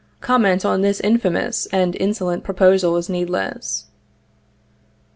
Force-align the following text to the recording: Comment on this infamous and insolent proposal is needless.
Comment 0.19 0.65
on 0.65 0.81
this 0.81 0.99
infamous 1.01 1.67
and 1.67 1.95
insolent 1.95 2.43
proposal 2.43 2.97
is 2.97 3.07
needless. 3.07 3.85